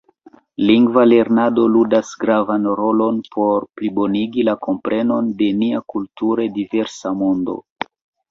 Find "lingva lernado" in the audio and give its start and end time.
0.67-1.65